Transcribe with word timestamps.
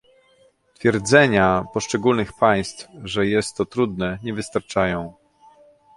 Twierdzenia 0.75 1.65
poszczególnych 1.73 2.33
państw, 2.33 2.87
że 3.03 3.27
jest 3.27 3.57
to 3.57 3.65
trudne, 3.65 4.19
nie 4.23 4.33
wystarczają 4.33 5.13